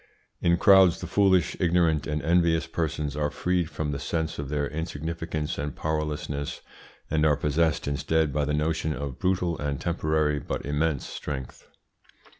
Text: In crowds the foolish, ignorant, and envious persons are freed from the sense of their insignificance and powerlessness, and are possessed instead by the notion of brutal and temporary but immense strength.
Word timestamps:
In 0.41 0.57
crowds 0.57 0.99
the 0.99 1.05
foolish, 1.05 1.55
ignorant, 1.59 2.07
and 2.07 2.23
envious 2.23 2.65
persons 2.65 3.15
are 3.15 3.29
freed 3.29 3.69
from 3.69 3.91
the 3.91 3.99
sense 3.99 4.39
of 4.39 4.49
their 4.49 4.67
insignificance 4.67 5.59
and 5.59 5.75
powerlessness, 5.75 6.61
and 7.11 7.23
are 7.23 7.37
possessed 7.37 7.87
instead 7.87 8.33
by 8.33 8.45
the 8.45 8.53
notion 8.55 8.93
of 8.93 9.19
brutal 9.19 9.59
and 9.59 9.79
temporary 9.79 10.39
but 10.39 10.65
immense 10.65 11.05
strength. 11.05 11.67